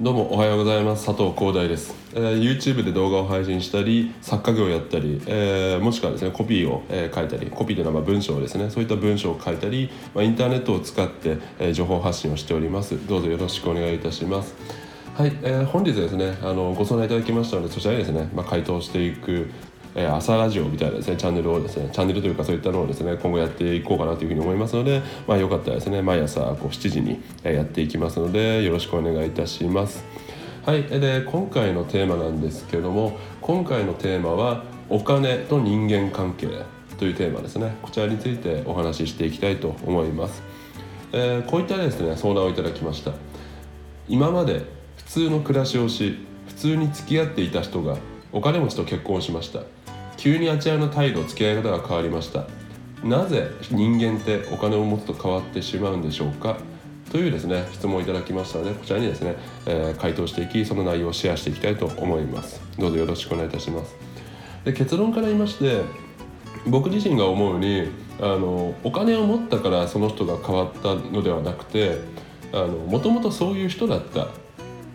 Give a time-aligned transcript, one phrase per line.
[0.00, 1.06] どうもおはようございます。
[1.06, 8.70] 佐藤光大です、えー、YouTube で動画を配信したり作家業をやったり、えー、もしくはですねコピーを、えー、書いたりコピーというのはま文章をですね。
[8.70, 13.08] そういった文章を書いたり、まあ、インターネットを使って、え情報発信をしております。
[13.08, 14.54] どうぞよろしくお願いいたします。
[15.18, 19.50] はい、えー、本日ですねあのご相談いただきましたのでそちらにですね、まあ、回答していく
[19.94, 30.04] え朝ラジオみたいなですねチャンネルをですねチャンネルというかそういったのをですね今後やっていこうかなというふうに思いますのでまあよかったらですね毎朝こう7時にやっていきますのでよろしくお願いいたします。
[30.64, 36.48] はいで今回のテーマなんですけども今回のテーマはお金と人間関係
[36.98, 37.76] というテーマですね。
[37.82, 40.42] こちらについてお話ししていきたいと思います、
[41.12, 43.12] えー、こういったですね相談をいただきました。
[44.08, 44.64] 今まで
[44.96, 46.18] 普通の暮らしをし
[46.48, 47.96] 普通に付き合っていた人が
[48.32, 49.60] お金持ちと結婚しました。
[50.18, 52.44] 急にあちらの態度付き合い方が変わりました。
[53.02, 56.58] なぜ人間ってお金を持つと変わってしまうんでしょうか？
[57.12, 62.60] というですね質問をいただきましたのでこちらにですね、えー、回答していきその内容をシェアしていきたいと思います。
[62.76, 63.94] どうぞよろしくお願いいたします。
[64.64, 65.82] で結論から言いまして
[66.66, 67.88] 僕自身が思うに
[68.20, 72.00] あのお金を持ったからその人が変わったのではなくて
[72.88, 74.26] もともとそういう人だった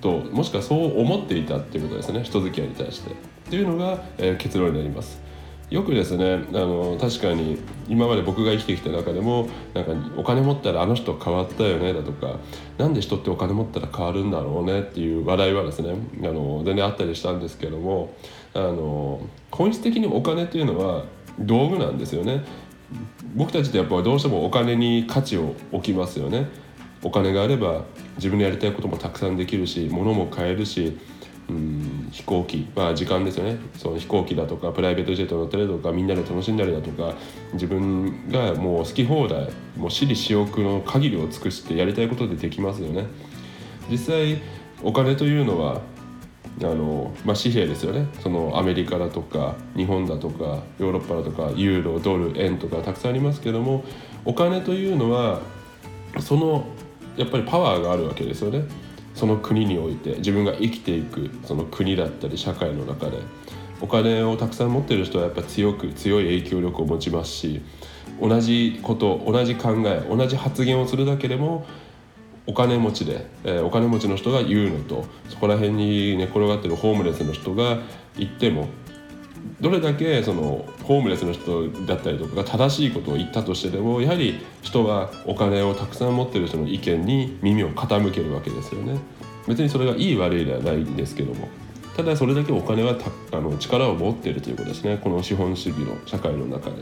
[0.02, 3.33] ともしくはそう思っていたっていうことですね人付き合いに対して。
[3.54, 5.22] っていうのが、えー、結論になります。
[5.70, 12.40] よくですねあの確かに今まで僕が生きてきた中でもなんかお金持ったらあの人変わったよねだとか
[12.78, 18.16] 何で人ってお金持ったら変わるんだろうねっていう話題はですねあの全然あったりしたんですけども
[18.56, 21.06] あの本質的にお金っていうのは
[21.40, 22.44] 道具なんですよね。
[23.36, 26.50] 僕たちってやっぱどうしてもお金に価値を置きますよね。
[27.04, 27.84] お金があれば
[28.16, 30.98] 自分のやりたいこともたくさんできるし物も買えるし
[31.50, 33.58] うん飛行機まあ時間ですよね。
[33.76, 37.16] その飛行機だとかプライベートジェット乗ったりだとかみんなで楽しんだりだとか
[37.54, 43.08] 自分がもう好き放題もう私利私欲の限りを尽くしてやりたいことでできますよね。
[43.90, 44.40] 実際
[44.84, 45.82] お金というのは
[46.62, 48.08] あの、まあ、紙幣ですよね。
[48.22, 53.84] そのアメリカだとか日本だとかヨーロッパだとかユーロドル円とかたくさんありますけども
[54.24, 55.42] お金というのは
[56.20, 56.68] その
[57.18, 58.66] やっぱりパワーがあるわけですよね。
[59.14, 63.20] その国において自分が生きていくその国だったり社会の中で
[63.82, 67.62] お金をたくさん持ってる人はやっぱ強く強い影響力を持ちますし
[68.22, 71.66] 同じこと同じ考え同じ発言をするだけでも
[72.46, 77.80] お金持ちで、えー、お金持ちの人が言うのとそこら辺に寝転がってるホームレスの人が
[78.18, 78.68] 言っても
[79.62, 89.00] どれだけそのホームレスの人だったりとかが正しいことを言ったとしてでもやはり人はお金をたくさん持ってる人の意見に耳を傾けるわけですよね。
[89.48, 91.48] 別にそれがいい悪いではないんですけども。
[91.96, 92.96] ただそれだけお金は
[93.32, 94.98] あの力を持っているということですね。
[95.02, 96.78] この資本主義の社会の中で。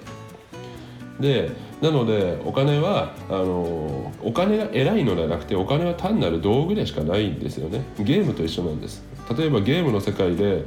[1.19, 1.51] で
[1.81, 7.83] なのでお金はあのお金が偉いのではなくてお金は単なる道具でしかないんですよね。
[7.99, 9.03] ゲームと一緒なんです。
[9.38, 10.66] 例えばゲームの世界で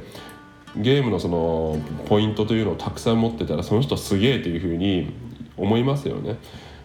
[0.77, 5.13] ゲームのそのポイントというのをたくさん持ってたらその人すげえというふうに
[5.57, 6.37] 思いますよね。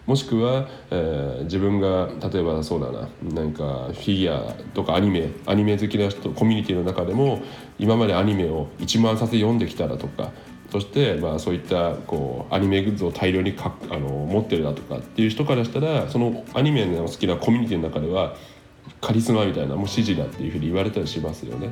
[0.07, 7.41] もしくは、えー、自分が例えばそうだななんかフィギュアとかアニメアニメ好きな人コミュニティの中でも
[7.77, 10.31] 今までアニメを1万冊読んできたらとか
[10.71, 18.35] そして、まあ、そういったこうアニメグッズを大量にかあの持ってるだとかっていう人からしたらそのアニメの好きなコミュニティの中では
[19.01, 21.69] カリスマみたいなもう支持だっていうふうに言われたりしますよね。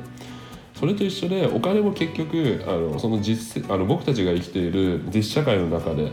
[0.80, 6.10] それと一緒でお金も結局あのその実あの僕たちが生きている実社会の中で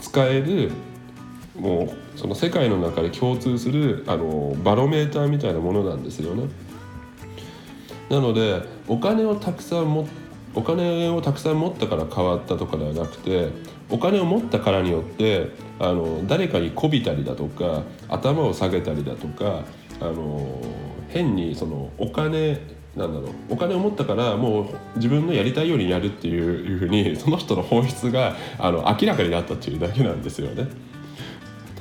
[0.00, 0.72] 使える
[1.56, 6.48] もうその世界の中で共通するあのバロメーターみたいなものなんですよね。
[8.10, 10.08] なのでお金をたくさん持
[10.56, 13.50] お金をたくさん持ったから変わったとかではなくて
[13.88, 19.64] お金を持ったからによってあの誰かにこびたりだとか頭を下げたりだとか
[20.00, 20.60] あの
[21.08, 22.60] 変にそのお金
[22.96, 23.30] なんだろう。
[23.50, 24.66] お金を持ったからもう
[24.96, 30.68] 自分のやりたいようにやるっていうふうにその人の本質があの明らかになったっていうだけなんですよね。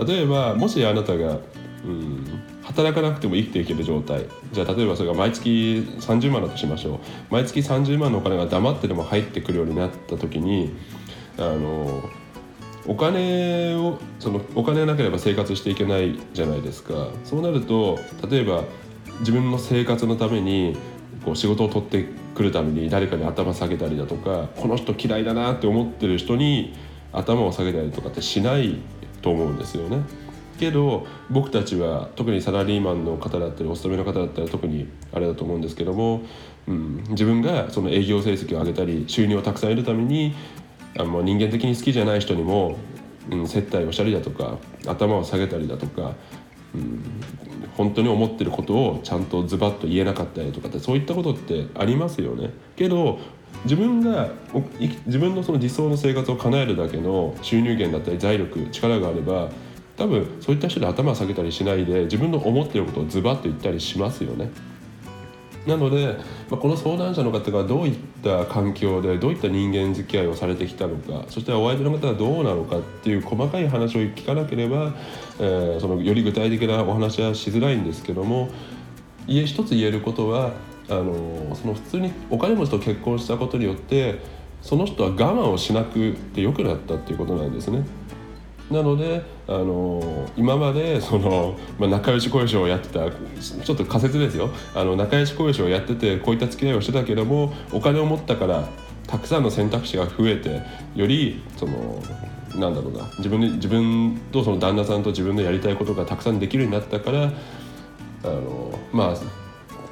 [0.06, 1.40] 例えばもしあなたが、
[1.86, 4.26] うん、働かなくても生きていける状態。
[4.54, 7.00] じゃあ例えばそれが毎月30万だとしましょう。
[7.30, 10.74] 毎月30万のお金が黙ってでも入ってくるようになった時に
[11.38, 12.02] あの
[12.88, 17.10] お金をそのお金がなければ生活していけないじゃないですか。
[17.26, 18.00] そうなると
[18.30, 18.64] 例えば
[19.20, 20.76] 自分の生活のために
[21.24, 26.74] こう仕事を取ってくるために誰かに頭下げたりだとかこの人嫌いだなって思ってる人に
[27.14, 28.78] 頭を下げたりとかってしない
[29.22, 30.04] と思うんですよね。
[30.60, 36.22] けど僕たちは特にサラリーマンの方だったりお勤めの方だったら特にあれだと思うんですけども、
[36.68, 40.36] うん、自分がその営業成績を上げたり収入をたくさん得るために
[41.00, 42.78] あの人間的に好きじゃない人にも、
[43.32, 46.14] うん、接待をしたりだとか頭を下げたりだとか
[46.74, 47.04] うん、
[47.76, 52.52] 本当に思ってることをちゃんとズバッと言えなかったりとかってそういったことってありますよね。
[52.76, 53.20] けど
[53.64, 54.30] 自分が
[55.06, 59.50] 自分のその理想の生活を叶えるだけの収入源だったり財力力があれば
[59.98, 64.50] 多分そういった人で頭を下げたりしないで自分の思ってることをズバッと言ったりしますよね。
[65.66, 66.18] なので、
[66.50, 74.94] まあ、この相談者の方がどういった環境でどういった人間付き合いをされてきたのかそしてお相手の方がどうなのかっていう細かい話を聞かなければ、
[75.40, 78.50] えー、そのより具体的なお話はしづらいんですけども
[79.28, 80.52] 一つ言えることは
[80.90, 84.20] あのその普通にお金持ちと結婚したことによって
[84.62, 87.84] その人は我慢をしなくてよくなったっていうことなんですね。
[88.72, 94.50] なのであの今までその、まあ、仲良し恋しをやってたちょっと仮説ですよ。
[94.74, 98.70] あの仲良し恋しをやっててこういった付き合いをしてたけどもお金を持ったから
[99.08, 100.62] たくさんの選択肢が増えて
[100.96, 102.02] よりその
[102.56, 107.32] なんだろうな自分自分とその旦那さんと自分のやりたいことがたくさんできるようになったから
[108.24, 109.16] あのまあ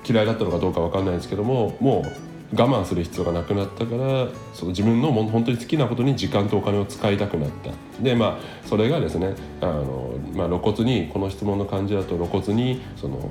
[0.08, 7.72] 嫌いだったのかどうか分かんないですけどももう我慢する必要がなくなったからその自分のも本当に好きなことに時間とお金を使いたくなった。
[8.02, 13.30] でまあそれがですねあの、まあ、露骨にこの質問の感じだと露骨にその、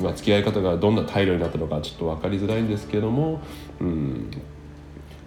[0.00, 3.40] まあ、付き合い方がどんな態度になったのかちょっと分かりづらいんですけども、
[3.80, 4.30] うん、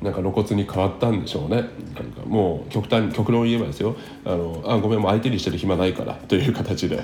[0.01, 1.57] なんか露骨に変わったんでしょうね。
[1.57, 1.65] なん
[2.11, 3.95] かもう極端極論言えばですよ。
[4.25, 6.13] あのあごめんもう相手にしてる暇ないから。
[6.27, 7.03] という形で。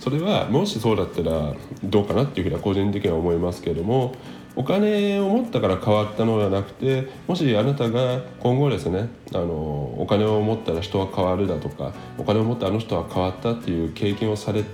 [0.00, 4.14] それはもしそうだったらどうかなっていうふうには個人的には思いますけれども
[4.56, 9.54] お金を持ったから変わったのではなくてもしあなたが今後ですねあの
[9.98, 14.64] お金を持ったら人は変わるだとかお金を持ったあの人は変わったっていう経験をされ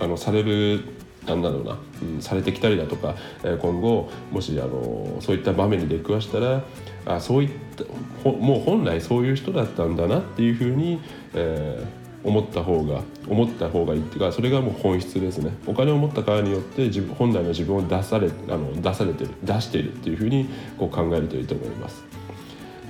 [0.00, 0.84] あのされる
[1.24, 6.62] なんだろうな、うん、されてきたりだとか、え、今後もしあのそういった場面に出くわしたら
[7.04, 7.84] あそういった
[8.30, 11.00] もう本来そういう人だったんだなっていうふうに、
[11.34, 15.52] えー思った方が思った方がいいっていうかそれがもう本質ですね。
[15.66, 22.04] お金を持ったからによって自分本来の自分を出されあの出されてる出しているっていうふうにこう考えるといいと思います。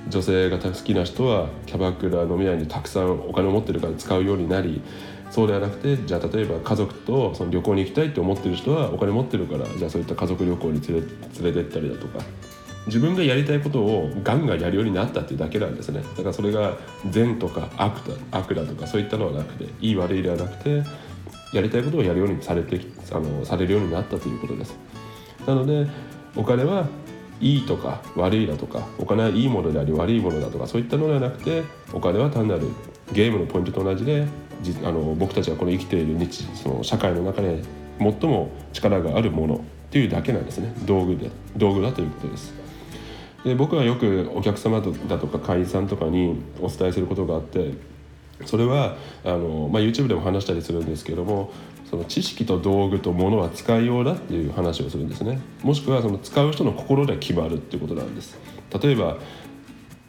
[0.09, 4.81] 女性が好きな人はキャバクラ飲み屋にたくさんお金を持ってるから使うようになり
[5.31, 11.07] そうではなくてじゃあ例えば家族とその旅行に行きたいって思ってる人はお金持ってるからじゃあそういった家族旅行に連れ
[11.43, 12.19] 連れてったりだとか
[12.87, 16.01] 自分がやりたいことをガンガンやるようになったっていうだけなんですね。
[16.01, 16.77] だからそれが
[17.09, 20.83] 善とか悪だ悪だとかそういったのはなくていい悪いではなくて
[21.53, 22.79] やりたいことをやるようにされて
[23.11, 24.77] あのされるようになったということです。
[25.45, 25.87] なので
[26.35, 26.87] お金は
[27.39, 31.63] いいとか悪いだとかお金はいいものであり悪いものだとかそういったのではなくて
[31.93, 32.67] お金は単なる
[33.11, 34.27] ゲームのポイントと同じで
[34.83, 37.61] あの僕たちがこの生きている日その社会の中で
[37.99, 39.59] 最も力があるものっ
[39.89, 40.73] ていうだけなんですね。
[40.85, 42.66] 道具で道具だということです。
[43.47, 47.73] で僕はよくお客様だとか会員さんとかにお伝えすることがあって
[48.45, 51.51] それはあの、まあ、YouTube でも話したりするんですけども
[51.89, 55.39] その知識と道具と物は使いようだっていう話をするんですね。
[55.63, 58.37] もしくはその使う人の心で決まるっていうことなんです。
[58.81, 59.17] 例えば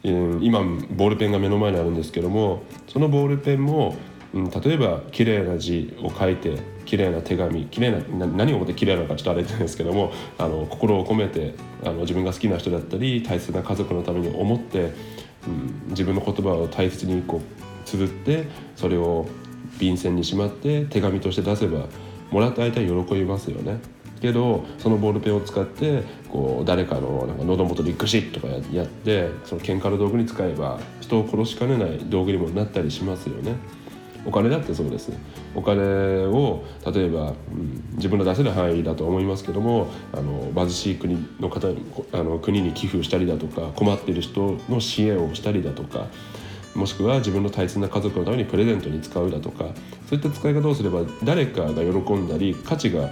[0.03, 0.59] 今
[0.91, 3.95] ボールペンが目の前にあるんですけどもそのボールペンも
[4.33, 6.57] うん、例えば綺麗な字を書いて
[6.89, 11.53] 綺麗な手紙綺麗な何を思って綺麗なのかちょっとあれですけどもあの心を込めて
[11.83, 14.91] あの自分が好きな人だったり大切な家族のために思って、
[15.47, 19.27] うん、自分の言葉を大切にこう綴ってそれを
[19.79, 21.85] 便箋にしまって手紙として出せば
[22.31, 23.79] もらった相手は喜びますよね。
[24.19, 33.53] けどそのボールペンを使ってこう誰かのなんか喉元でグシッとかやってその喧嘩の道具に使えば人を殺しかねない道具にもなったりしますよね。
[34.25, 35.11] お金だってそうです
[35.55, 35.81] お金
[36.25, 41.69] を例えば、うん、自分の出せる範囲だと思いますけどもあの貧しい国の方
[42.11, 46.07] あの国に寄付したりだとか困っている人の支援をしたりだとか
[46.75, 49.65] もしくは自分の大切な家族のためにプレゼントに使うだとか
[50.07, 53.09] そういった使い方をすれば誰かが喜んだり価値が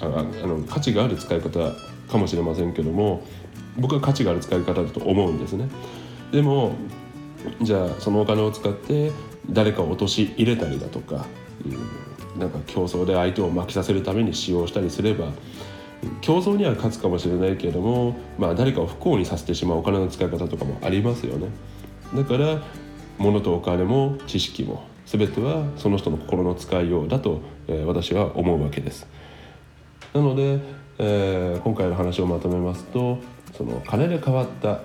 [0.00, 0.06] あ
[0.46, 1.72] の価値がある使い方
[2.10, 3.22] かもしれませんけども
[3.78, 5.68] 僕は価値がある使い方だと思うんですね。
[6.32, 6.74] でも
[7.62, 9.12] じゃあそのお金を使って
[9.52, 11.26] 誰かを陥れたりだとか、
[11.64, 15.32] うん、なんか競争で相手を負けさせるために使用したりすれば
[16.20, 21.48] 競争には勝つかもしれないけれども、まあ、誰かを不幸にさせてしまうお金の使い方とかもありますよね。
[22.14, 22.62] だから
[23.18, 29.06] 物とお金も知識も全てはその人の心の使いようだと、えー、私は思うわけです。
[30.14, 30.60] なので、
[30.98, 33.18] えー、今回の話をまとめますと
[33.56, 34.80] その金で変わった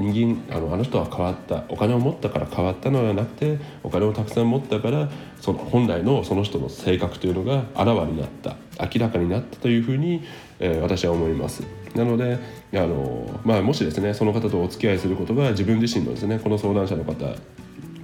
[0.00, 10.24] 人間あのあの人は変わったお金を持ったから変わったのではなくてお金をたくさん持ったからその本来のその人の性格というのがあらわになった明らかになったというふうに、
[10.58, 11.62] えー、私は思います。
[11.94, 12.38] なので
[12.72, 17.26] あの、まあ、もしですねその方とお付き合いすることが自分自身のですねこの相談者の方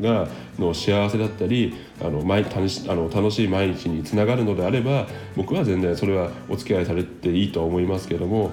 [0.00, 8.50] がの幸せだったりあの毎楽しあの楽しい毎日につながるのであれば僕は全然それはお付き合いされていいと思いますけども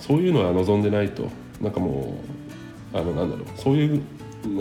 [0.00, 1.30] そういうのは望んでないと
[1.60, 2.35] なんかもう
[2.96, 4.02] あのなんだろうそういう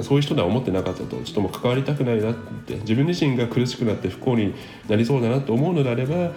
[0.03, 2.33] そういう人では思ってなかったとちょっともう関わりたくないなっ
[2.65, 4.55] て自分自身が苦しくなって不幸に
[4.89, 6.31] なりそうだなと思うのであれば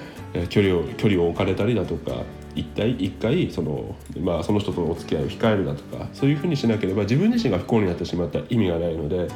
[0.49, 2.25] 距離を距離を置かれたりだとか
[2.55, 9.29] 一体一回その,、まあ、その人とのお付き合いを控えるだとかそういうふうにしなければ自分自身が不幸になってしまった意味がないので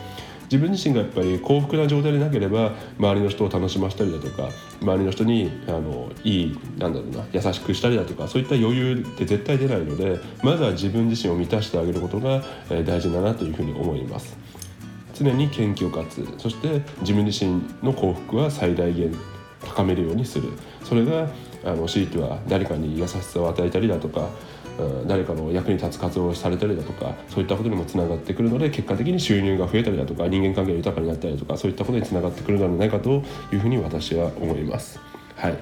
[0.53, 4.51] 自分自身がやっぱり幸福な状態でなければ周りの人を楽しませたりだとか
[4.83, 14.37] 周りの人にあのいいなんだろうな優しくしたりだとかそういった余裕って絶対出ないのでまずは自分自身を満たしてあげることが大事だなというふうに思います。
[15.15, 19.15] 常に謙虚かつそして自分自身の幸福は最大限
[19.61, 20.51] 高めるようにする
[20.85, 21.29] それが
[21.65, 24.29] あの強いては誰かに優しさを与えたりだとか
[25.07, 34.99] 誰かの役に立つ活動をされたりだとかそういったことにもつながってくるので結果的に収入が増えたりだとか人間関係が豊かになったりとかそういったことにつながってくるのではないかというふうに私は思います。
[35.37, 35.59] はい、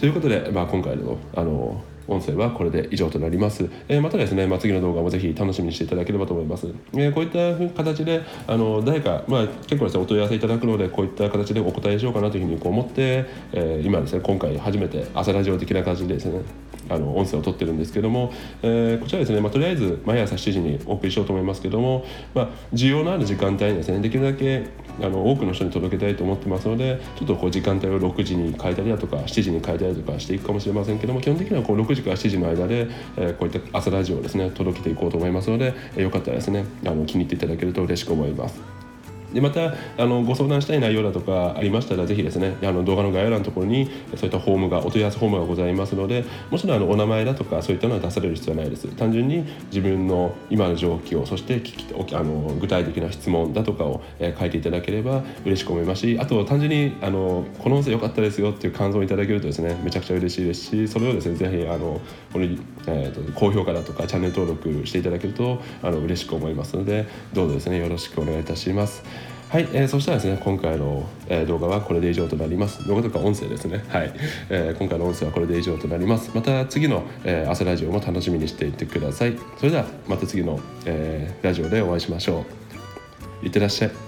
[0.00, 3.68] ということで、まあ、今回のあの音声はこれで以上となります。
[3.88, 6.68] えー、またですね、まあ、次の動画もぜひ楽しみにしていただければと思います。
[6.94, 16.40] えー、こういった形であの誰か、まあ、結構ですねお問い合わせいただくのでこういった形でお答えしようかなというふうにこう思って、えー、今ですね今回初めて朝ラジオ的な感じでですね
[16.88, 24.66] あの音声を撮ってるんですけども、えー、こちらですね、まあ、とりあえず毎朝7時にお送りしようと思いますけども、まあ、需要のある時間帯にですねできるだけ
[25.00, 38.75] あの多くの人に届けたいと思ってますのでちょっとこう時間帯を6時に変えたりだとか7時に変えたりとかしていくかもしれませんけども基本的にはこう6時から7時の間で、えー、こういった朝ラジオをですね届けていこうと思いますので、えー、よかったらですねあの気に入っていただけると嬉しく思います。
[39.32, 48.86] でまたあのご相談したい内容だとかありましたらぜひですねあの動画の概要欄のところにそういったフォームがお問い合わせフォームがございますのでもちろんあのお名前だとかそういったのは出される必要はないです。
[48.96, 51.62] 単純に自分の今の状況そして聞
[52.06, 62.00] きあの具体的な質問だとかを、えー、書いていただければ嬉しく思いますしあと単純にあのこの音声良かったですよっていう感想をいただけるとですねめちゃくちゃ嬉しいですしそれをですねぜひあの
[62.32, 62.48] これ、
[62.86, 69.02] えーと、高評価だとかチャンネル登録していただけるとあの嬉しく思いますのでどうぞですねよろしくお願いいたします。
[69.48, 72.86] はい、えー、そしたらですね今回の、えー、動画はこれで以上となります。
[72.86, 73.84] 動画とか音声ですね。
[73.88, 74.12] はい、
[74.50, 76.32] えー、今回の音声はこれで以上となります。
[76.34, 79.38] また次の、えー、朝ラジオも楽しみにしていてください。
[79.56, 82.44] それではまた次の、えー、ラジオでお会いしましょ
[83.42, 83.46] う。
[83.46, 84.05] いってらっしゃい。